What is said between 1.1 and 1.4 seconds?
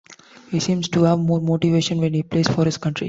more